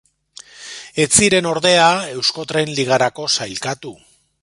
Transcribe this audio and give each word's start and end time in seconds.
Ez 1.03 1.07
ziren 1.19 1.49
ordea 1.51 1.85
Euskotren 2.17 2.75
Ligarako 2.81 3.31
sailkatu. 3.39 3.99